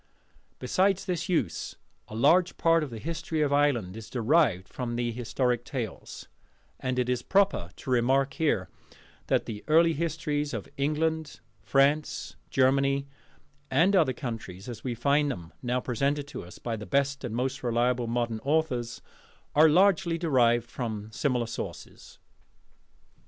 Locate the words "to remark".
7.75-8.33